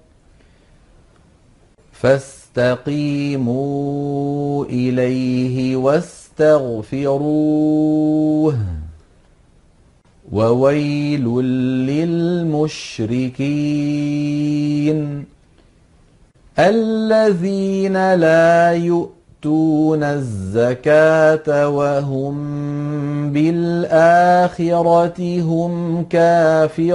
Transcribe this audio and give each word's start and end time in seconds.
فاستقيموا 2.54 4.64
إليه 4.64 5.76
واستغفروه 5.76 7.14
وويل 10.32 11.24
للمشركين 11.86 13.34
الذين 16.58 18.14
لا 18.14 18.72
يؤتون 18.72 20.02
الزكاة 20.02 21.68
وهم 21.68 22.34
بالآخرة 23.32 25.20
هم 25.40 26.04
كافرون. 26.04 26.94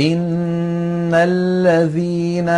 إن 0.00 1.14
الذين 1.14 2.48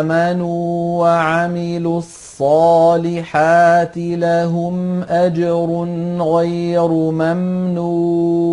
آمنوا 0.00 1.00
وعملوا 1.00 1.98
الصالحات 1.98 3.96
لهم 3.96 5.02
أجر 5.02 5.84
غير 6.20 6.88
ممنون 6.88 8.52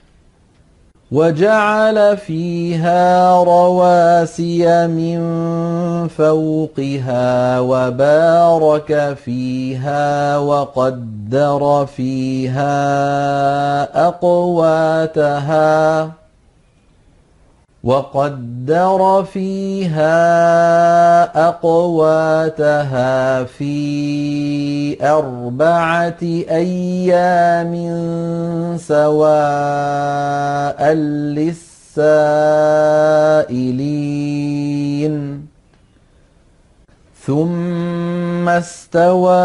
وجعل 1.11 2.17
فيها 2.17 3.35
رواسي 3.43 4.87
من 4.87 5.19
فوقها 6.07 7.59
وبارك 7.59 9.17
فيها 9.25 10.37
وقدر 10.37 11.85
فيها 11.95 12.77
أقواتها 14.07 15.41
وقدر 17.83 19.25
فيها 19.33 20.13
أقواتها 21.47 23.43
في 23.43 24.97
أربعة 25.01 26.21
أيام 26.49 27.73
سواء 28.77 29.73
للسائلين. 30.93 32.21
ثم 37.25 38.49
استوى 38.49 39.41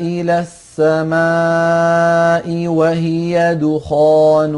إلى 0.00 0.44
السماء 0.80 2.46
وهي 2.68 3.54
دخان 3.54 4.54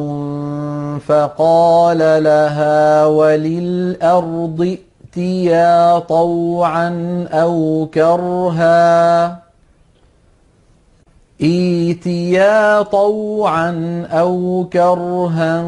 فقال 0.99 1.99
لها 1.99 3.07
وللأرض 3.07 4.77
ائتيا 5.17 5.99
طوعا 5.99 7.27
أو 7.33 7.89
كرها. 7.95 9.47
ايتيا 11.43 12.83
طوعا 12.83 14.03
أو 14.11 14.67
كرها 14.73 15.65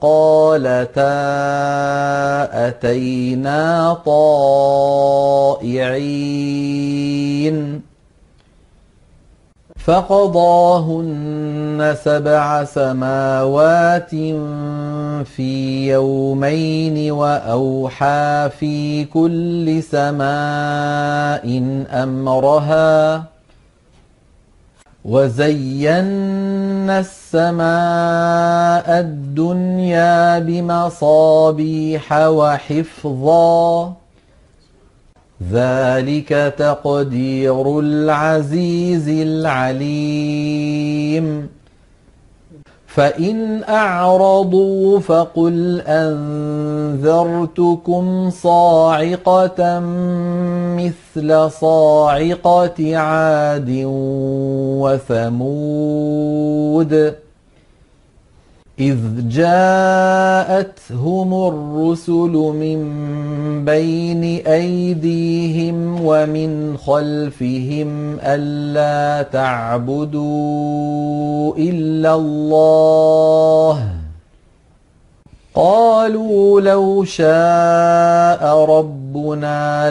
قالتا 0.00 1.02
أتينا 2.68 3.96
طائعين. 4.06 5.52
فقضاهن 9.84 11.96
سبع 12.04 12.64
سماوات 12.64 14.10
في 15.24 15.88
يومين 15.90 17.12
وأوحى 17.12 18.50
في 18.58 19.04
كل 19.04 19.82
سماء 19.82 21.62
أمرها 22.02 23.24
وزينا 25.04 26.98
السماء 26.98 29.00
الدنيا 29.00 30.38
بمصابيح 30.38 32.12
وحفظا 32.12 33.92
ذلك 35.50 36.54
تقدير 36.58 37.80
العزيز 37.80 39.08
العليم. 39.08 40.68
فإن 42.86 43.62
أعرضوا 43.68 44.98
فقل 44.98 45.82
أنذرتكم 45.86 47.00
صاعقة 48.30 49.80
مثل 50.78 51.50
صاعقة 51.50 52.96
عاد 52.96 53.84
وثمود. 56.82 57.14
إذ 58.82 58.98
جاءتهم 59.28 61.34
الرسل 61.34 62.34
من 62.62 62.80
بين 63.64 64.46
أيديهم 64.46 66.04
ومن 66.04 66.76
خلفهم 66.76 68.18
ألا 68.20 69.22
تعبدوا 69.22 70.22
إلا 71.56 72.14
الله. 72.14 73.88
قالوا 75.54 76.60
لو 76.60 77.04
شاء 77.04 78.64
ربنا 78.64 79.90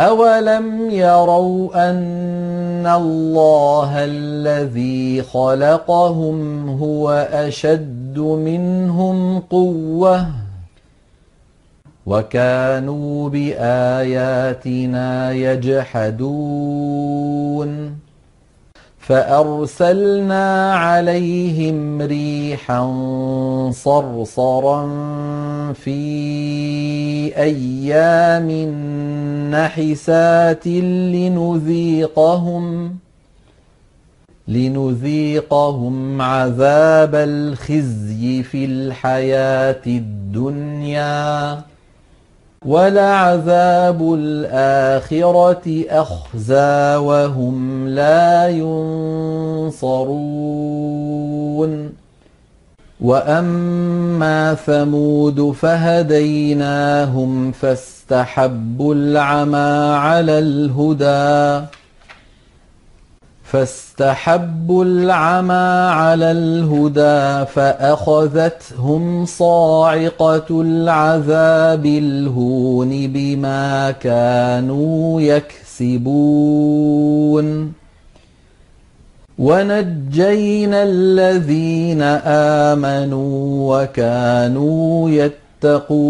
أولم 0.00 0.90
يروا 0.90 1.90
أن 1.90 2.86
الله 2.86 4.04
الذي 4.04 5.22
خلقهم 5.22 6.68
هو 6.68 7.10
أشد 7.32 8.18
منهم 8.18 9.40
قوة 9.40 10.26
وكانوا 12.06 13.28
بآياتنا 13.28 14.82
يجحدون 15.32 16.78
فأرسلنا 19.08 20.74
عليهم 20.74 22.02
ريحا 22.02 22.82
صرصرا 23.74 24.82
في 25.72 26.02
أيام 27.36 28.50
نحسات 29.50 30.66
لنذيقهم 31.16 32.64
لنذيقهم 34.48 36.22
عذاب 36.22 37.14
الخزي 37.14 38.42
في 38.42 38.64
الحياة 38.64 39.82
الدنيا. 39.86 41.62
ولعذاب 42.66 44.14
الآخرة 44.14 45.84
أخزى 45.90 46.96
وهم 46.96 47.88
لا 47.88 48.48
ينصرون 48.48 49.88
وأما 53.00 54.54
ثمود 54.54 55.50
فهديناهم 55.50 57.52
فاستحبوا 57.52 58.94
العمى 58.94 59.96
على 59.96 60.38
الهدى 60.38 61.66
فاستحبوا 63.52 64.84
العمى 64.84 65.88
على 65.90 66.30
الهدى 66.30 67.46
فأخذتهم 67.54 69.26
صاعقة 69.26 70.44
العذاب 70.50 71.86
الهون 71.86 73.06
بما 73.06 73.90
كانوا 73.90 75.20
يكسبون. 75.20 76.48
ونجينا 79.38 80.82
الذين 80.82 82.02
آمنوا 82.72 83.76
وكانوا 83.76 85.10
يتقون. 85.10 86.08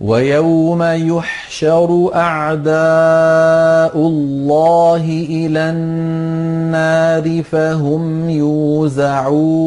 ويوم 0.00 0.82
يحشر 0.82 2.10
أعداء 2.14 3.96
الله 3.96 5.04
إلى 5.30 5.70
النار 5.70 7.42
فهم 7.42 8.30
يوزعون. 8.30 9.58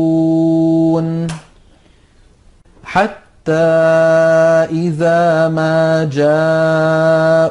حتى 2.83 3.53
إذا 4.71 5.47
ما 5.47 6.09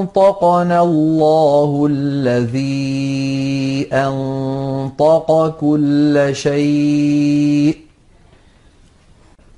أنطقنا 0.00 0.82
الله 0.82 1.88
الذي 1.90 3.88
أنطق 3.92 5.56
كل 5.60 6.28
شيء 6.32 7.76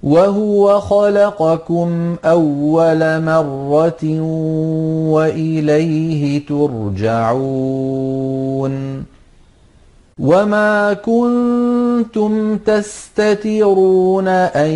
وهو 0.02 0.80
خلقكم 0.80 2.16
أول 2.24 3.22
مرة 3.22 4.20
وإليه 5.10 6.46
ترجعون 6.46 8.20
وما 10.20 10.92
كنتم 10.92 12.56
تستترون 12.56 14.28
ان 14.28 14.70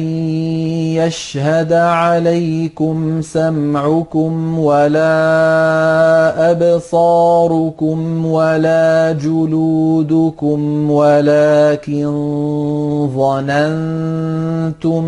يشهد 0.96 1.72
عليكم 1.72 3.22
سمعكم 3.22 4.58
ولا 4.58 5.10
ابصاركم 6.50 8.26
ولا 8.26 9.12
جلودكم 9.12 10.90
ولكن 10.90 12.10
ظننتم 13.16 15.04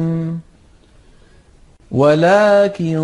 ولكن 1.96 2.96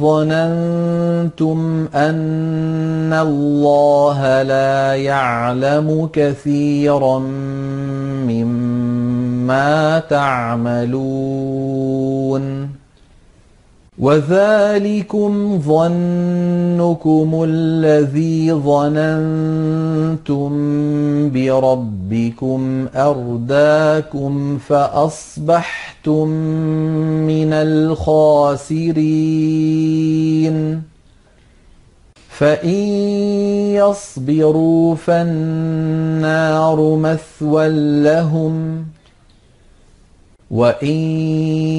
ظننتم 0.00 1.88
أن 1.94 3.12
الله 3.12 4.42
لا 4.42 4.94
يعلم 4.96 6.08
كثيرا 6.12 7.18
مما 8.28 9.98
تعملون. 9.98 11.02
وذلكم 14.02 15.58
ظنكم 15.58 17.44
الذي 17.48 18.52
ظننتم 18.52 20.50
بربكم 21.30 22.86
أرداكم 22.94 24.58
فأصبحتم 24.58 26.28
من 27.26 27.52
الخاسرين. 27.52 28.52
فإن 32.28 32.78
يصبروا 33.74 34.94
فالنار 34.94 36.96
مثوى 36.96 37.68
لهم. 38.02 38.84
وإن 40.52 40.96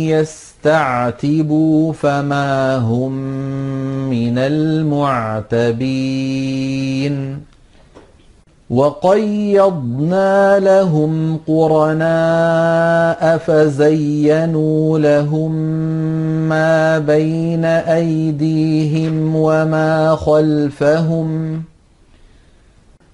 يستعتبوا 0.10 1.94
فما 1.94 2.78
هم 2.78 3.12
من 4.10 4.38
المعتبين 4.38 5.94
وقيضنا 8.70 10.60
لهم 10.60 11.38
قرناء 11.48 13.38
فزينوا 13.38 15.00
لهم 15.00 15.52
ما 16.50 17.00
بين 17.00 17.66
أيديهم 17.66 19.36
وما 19.36 20.16
خلفهم 20.16 21.62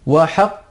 وحق 0.07 0.68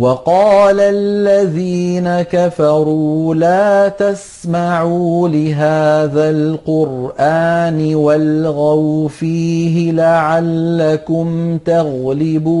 وقال 0.00 0.80
الذين 0.80 2.22
كفروا 2.22 3.34
لا 3.34 3.88
تسمعوا 3.88 5.28
لهذا 5.28 6.30
القرآن 6.30 7.94
والغوا 7.94 9.08
فيه 9.08 9.92
لعلكم 9.92 11.58
تغلبون. 11.58 12.60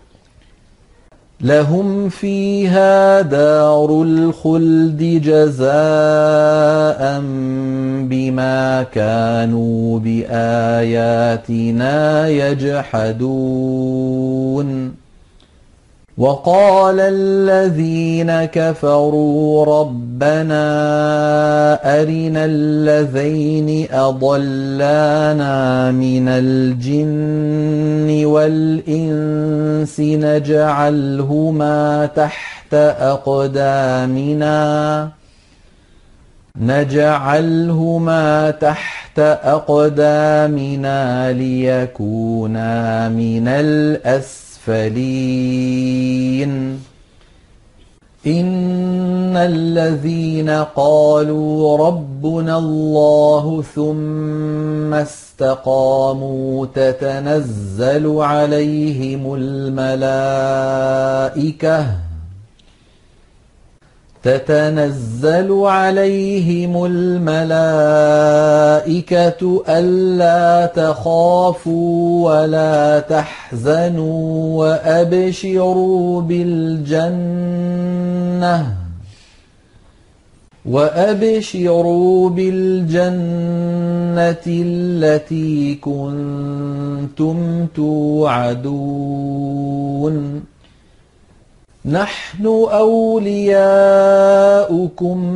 لهم 1.43 2.09
فيها 2.09 3.21
دار 3.21 4.01
الخلد 4.01 5.21
جزاء 5.23 5.71
بما 8.09 8.83
كانوا 8.83 9.99
بآياتنا 9.99 11.47
يجحدون. 12.27 13.91
وقال 16.17 16.99
الذين 16.99 18.45
كفروا 18.45 19.65
ربنا 19.65 20.63
أرنا 22.01 22.45
الذين 22.45 23.87
أضلانا 23.91 25.91
من 25.91 26.27
الجن 26.27 28.25
والإنس 28.25 29.99
نجعلهما 29.99 32.05
تحت 32.15 32.73
أقدامنا 33.13 34.61
نجعلهما 36.61 38.51
تحت 38.51 39.19
أقدامنا 39.43 41.31
ليكونا 41.33 43.09
من 43.09 43.47
الاسفلين 43.47 44.50
الأسفلين 44.71 46.51
إن 48.27 49.37
الذين 49.37 50.49
قالوا 50.49 51.77
ربنا 51.87 52.57
الله 52.57 53.63
ثم 53.75 54.93
استقاموا 54.93 56.65
تتنزل 56.65 58.17
عليهم 58.21 59.33
الملائكة. 59.35 60.11
تتنزل 64.23 65.51
عليهم 65.51 66.85
الملائكة 66.85 67.31
ألا 69.69 70.65
تخافوا 70.65 72.31
ولا 72.31 72.99
تحزنوا 72.99 74.59
وأبشروا 74.59 76.21
بالجنة 76.21 77.61
وأبشروا 80.65 82.29
بالجنة 82.29 83.15
التي 84.47 85.75
كنتم 85.75 87.67
توعدون 87.75 88.91
نحن 91.85 92.45
أولياؤكم 92.71 93.43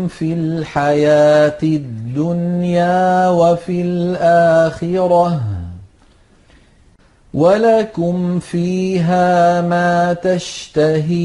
في 0.08 0.34
الحياة 0.34 1.58
الدنيا 1.64 3.30
وفي 3.30 3.82
الآخرة. 3.82 5.42
ولكم 7.34 8.40
فيها 8.40 9.62
ما 9.62 10.14
تشتهي 10.14 11.20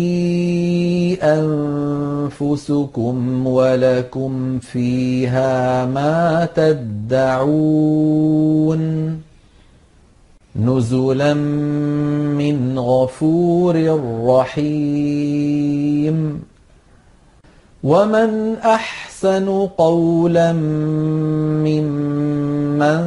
أنفسكم 2.34 3.46
ولكم 3.46 4.58
فيها 4.58 5.86
ما 5.86 6.48
تدعون. 6.54 7.50
نزلا 10.56 11.34
من 11.34 12.78
غفور 12.78 14.00
رحيم. 14.26 15.70
ومن 17.84 18.56
أحسن 18.56 19.68
قولا 19.78 20.52
ممن 21.62 23.00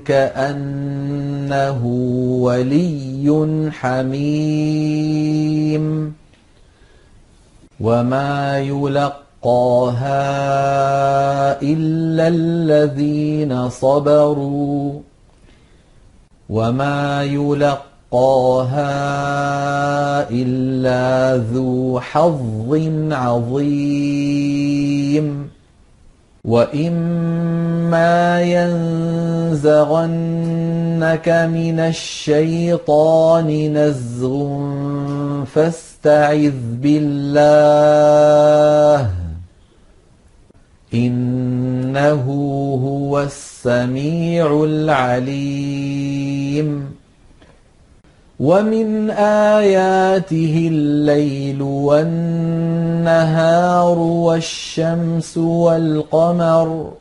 كأنه 0.05 1.85
ولي 2.41 3.69
حميم. 3.71 5.07
وما 7.79 8.59
يلقاها 8.59 10.11
إلا 11.61 12.27
الذين 12.27 13.69
صبروا. 13.69 14.99
وما 16.49 17.23
يلقاها 17.23 17.96
طه 18.17 18.73
إلا 20.31 21.37
ذو 21.53 21.99
حظ 21.99 22.71
عظيم. 23.11 24.77
وإما 26.45 28.41
ينزغنك 28.41 29.69
من 31.29 31.79
الشيطان 31.79 33.73
نزغ 33.73 34.47
فاستعذ 35.45 36.53
بالله. 36.81 37.37
إنه 40.93 42.23
هو 42.85 43.21
السميع 43.21 44.63
العليم. 44.63 45.37
ومن 48.39 49.09
آياته 49.57 50.69
الليل 50.71 51.61
والنهار 51.61 53.17
والشمس 53.99 55.37
والقمر 55.37 56.93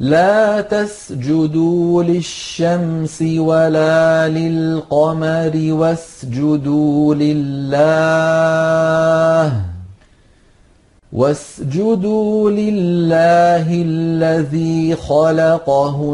لا 0.00 0.60
تسجدوا 0.60 2.02
للشمس 2.02 3.22
ولا 3.22 4.28
للقمر 4.28 5.52
واسجدوا 5.72 7.14
لله 7.14 8.52
واسجدوا 11.12 12.50
لله 12.50 13.66
الذي 13.72 14.96
خلقهن 14.96 16.12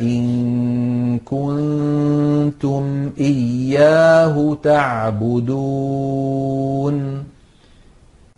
إن 0.00 1.18
كنتم 1.18 3.10
إياه 3.20 4.56
تعبدون. 4.62 6.12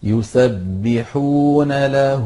يسبحون 0.05 1.85
له 1.85 2.25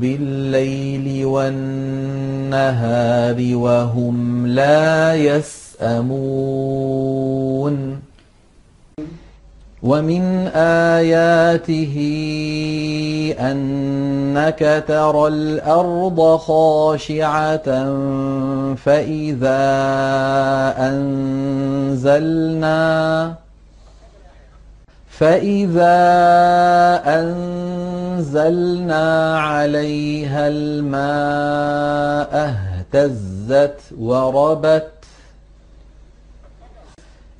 بالليل 0.00 1.26
والنهار 1.26 2.56
وهم 3.56 4.46
لا 4.46 5.14
يسأمون. 5.14 6.54
ومن 9.84 10.48
آياته 10.96 11.94
أنك 13.40 14.84
ترى 14.88 15.28
الأرض 15.28 16.36
خاشعة 16.36 17.68
فإذا 18.74 19.64
أنزلنا 21.98 22.64
فإذا 25.18 26.00
أنزلنا 27.06 29.38
عليها 29.40 30.48
الماء 30.48 32.54
اهتزت 32.94 33.80
وربت 33.98 34.90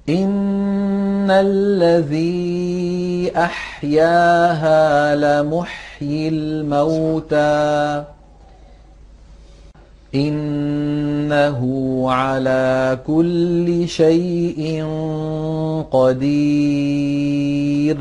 إن 0.09 1.31
الذي 1.31 3.33
أحياها 3.37 5.17
لمحيي 5.17 6.29
الموتى 6.29 8.05
إنه 10.15 11.61
على 12.11 12.99
كل 13.07 13.89
شيء 13.89 14.85
قدير. 15.91 17.97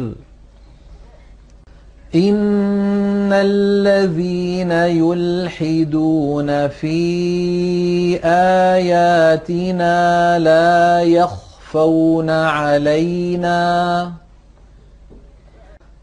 إن 2.15 3.33
الذين 3.33 4.71
يلحدون 4.71 6.67
في 6.67 8.19
آياتنا 8.75 10.39
لا 10.39 11.01
يخفون 11.01 12.29
علينا. 12.29 14.11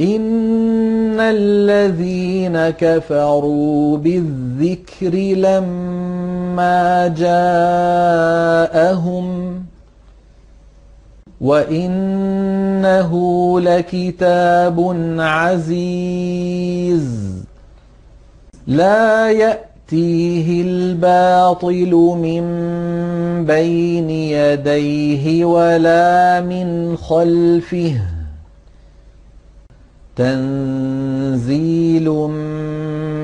إن 0.00 1.20
الذين 1.20 2.70
كفروا 2.70 3.96
بالذكر 3.96 5.14
لما 5.34 7.08
جاءهم 7.18 8.76
وإنه 11.40 13.12
لكتاب 13.60 14.96
عزيز 15.18 17.06
لا 18.66 19.30
يأتيه 19.30 20.62
الباطل 20.62 21.90
من 22.22 22.44
بين 23.44 24.10
يديه 24.10 25.44
ولا 25.44 26.40
من 26.40 26.96
خلفه 26.96 28.15
تنزيل 30.16 32.10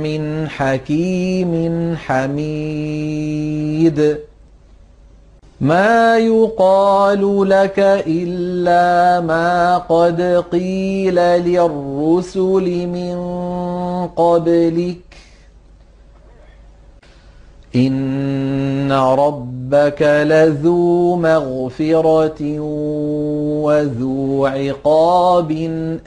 من 0.05 0.48
حكيم 0.48 1.52
حميد. 1.96 3.62
ما 5.61 6.18
يقال 6.18 7.48
لك 7.48 7.78
إلا 8.07 9.20
ما 9.20 9.78
قد 9.78 10.44
قيل 10.52 11.14
للرسل 11.14 12.87
من 12.87 13.16
قبلك 14.16 15.12
إن 17.76 18.92
ربك 18.92 20.02
لذو 20.02 21.16
مغفرة 21.16 22.61
وذو 23.64 24.46
عقاب 24.46 25.50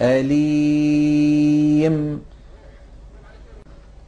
أليم 0.01 1.55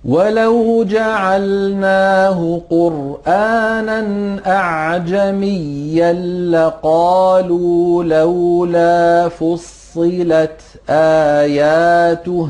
ولو 0.06 0.84
جعلناه 0.84 2.62
قرآنا 2.70 4.06
أعجميا 4.48 6.14
لقالوا 6.52 8.04
لولا 8.04 9.30
فصلت 9.30 10.62
آياته 10.90 12.50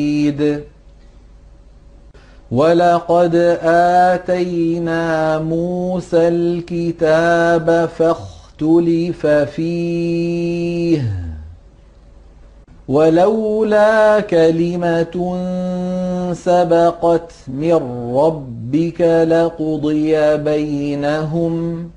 ولقد 2.52 3.36
آتينا 3.63 5.40
موسى 5.40 6.28
الكتاب 6.28 7.90
فاختلف 7.98 9.28
فيه. 9.28 11.04
ولولا 12.88 14.20
كلمة 14.20 15.38
سبقت 16.34 17.32
من 17.48 17.74
ربك 18.67 19.01
لقضي 19.01 20.38
بينهم 20.38 21.89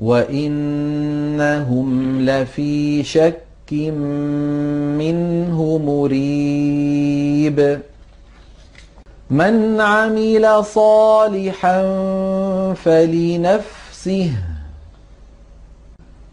وإنهم 0.00 1.88
لفي 2.20 3.02
شك 3.02 3.72
منه 4.98 5.78
مريب. 5.86 7.58
من 9.30 9.80
عمل 9.80 10.64
صالحا 10.64 11.82
فلنفسه 12.74 14.30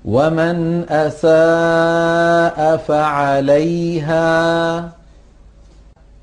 ومن 0.05 0.85
أساء 0.89 2.77
فعليها 2.77 4.19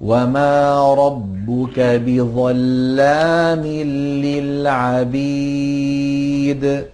وما 0.00 0.94
ربك 0.94 1.80
بظلام 1.80 3.66
للعبيد 5.56 6.84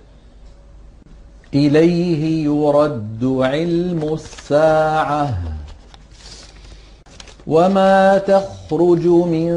اليه 1.54 2.44
يرد 2.44 3.24
علم 3.24 4.14
الساعة 4.14 5.38
وما 7.46 8.18
تخرج 8.18 9.06
من 9.06 9.50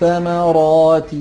ثمرات 0.00 1.14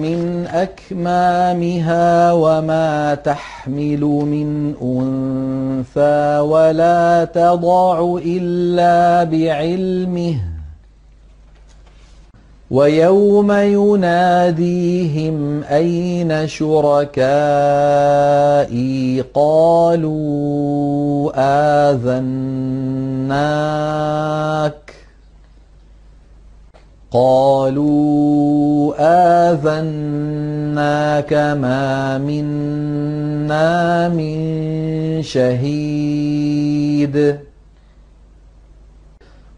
من 0.00 0.46
اكمامها 0.46 2.32
وما 2.32 3.14
تحمل 3.14 4.00
من 4.00 4.74
انثى 4.82 6.38
ولا 6.40 7.24
تضع 7.24 8.18
الا 8.24 9.24
بعلمه 9.24 10.59
ويوم 12.70 13.52
يناديهم 13.52 15.62
أين 15.64 16.48
شركائي؟ 16.48 17.24
قالوا 19.34 21.30
آذناك. 21.90 24.74
قالوا 27.12 28.94
آذناك 29.50 31.32
ما 31.32 32.18
منا 32.18 34.08
من 34.08 35.22
شهيد. 35.22 37.36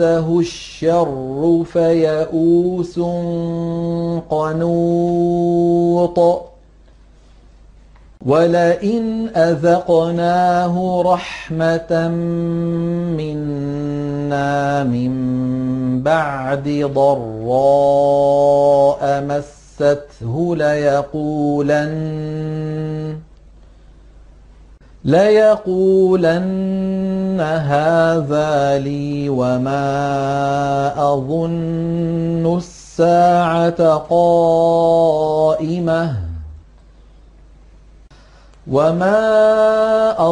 مسه 0.00 0.38
الشر 0.38 1.64
فيئوس 1.72 2.98
قنوط 4.30 6.18
ولئن 8.26 9.28
أذقناه 9.36 11.02
رحمة 11.06 12.08
منا 13.18 14.84
من 14.84 15.12
بعد 16.02 16.90
ضراء 16.94 18.20
مسته 19.28 20.56
ليقولن 20.56 21.90
ليقولن 25.04 26.60
هذا 27.40 28.78
لي 28.78 29.28
وما 29.28 30.92
أظن 31.12 32.56
الساعة 32.56 33.94
قائمة 34.10 35.00
وما 38.70 39.20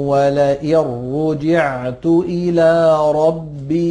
ولئن 0.07 0.85
رجعت 1.15 2.07
إلى 2.07 2.99
ربي 3.15 3.83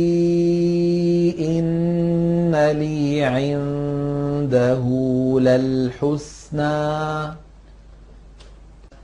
إن 1.60 2.56
لي 2.56 3.26
عنده 4.42 4.86
للحسنى 5.40 6.82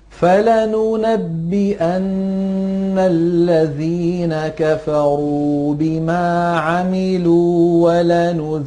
فلننبئن 0.09 1.77
الذين 2.97 4.33
كفروا 4.47 5.73
بما 5.73 6.57
عملوا 6.59 7.85
ولنذيقنهم 7.85 8.63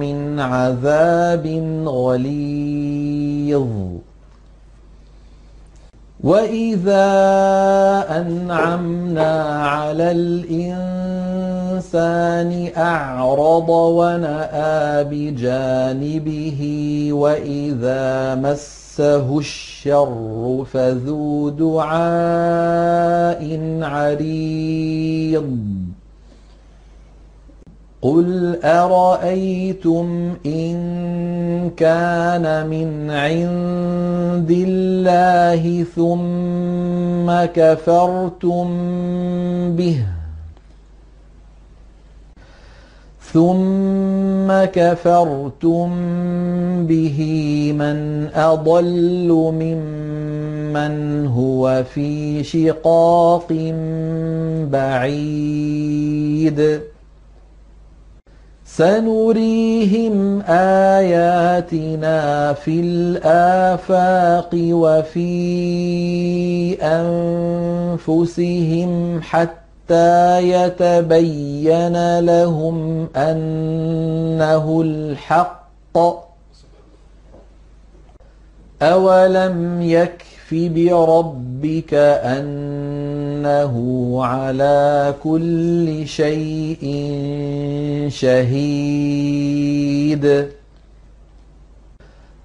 من 0.00 0.40
عذاب 0.40 1.46
غليظ. 1.86 3.66
وإذا 6.24 7.06
أنعمنا 8.10 9.32
على 9.66 10.10
الإنسان 10.10 11.55
أعرض 12.76 13.68
ونأى 13.68 15.04
بجانبه 15.04 16.60
وإذا 17.12 18.34
مسه 18.34 19.38
الشر 19.38 20.64
فذو 20.72 21.48
دعاء 21.48 23.42
عريض. 23.82 25.56
قل 28.02 28.58
ارايتم 28.64 30.34
ان 30.46 30.76
كان 31.76 32.66
من 32.66 33.10
عند 33.10 34.50
الله 34.50 35.84
ثم 35.96 37.44
كفرتم 37.54 38.66
به 39.76 40.15
ثم 43.36 44.48
كفرتم 44.64 45.88
به 46.86 47.18
من 47.78 48.28
اضل 48.34 49.28
ممن 49.60 51.26
هو 51.26 51.84
في 51.94 52.44
شقاق 52.44 53.52
بعيد 54.72 56.60
سنريهم 58.64 60.42
اياتنا 60.48 62.52
في 62.52 62.80
الافاق 62.80 64.50
وفي 64.54 65.36
انفسهم 68.02 69.20
حتى 69.22 69.65
يتبين 70.40 72.18
لهم 72.20 73.08
انه 73.16 74.82
الحق 74.84 75.66
اولم 78.82 79.82
يكف 79.82 80.26
بربك 80.52 81.94
انه 82.24 83.74
على 84.24 85.14
كل 85.22 86.06
شيء 86.06 86.84
شهيد 88.08 89.66